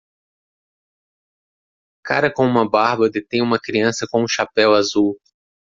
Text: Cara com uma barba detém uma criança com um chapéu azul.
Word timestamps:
Cara 2.03 2.33
com 2.33 2.43
uma 2.43 2.67
barba 2.67 3.07
detém 3.07 3.39
uma 3.43 3.59
criança 3.59 4.07
com 4.09 4.23
um 4.23 4.27
chapéu 4.27 4.73
azul. 4.73 5.15